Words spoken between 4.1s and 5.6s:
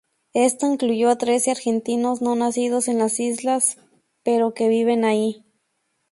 pero que viven allí.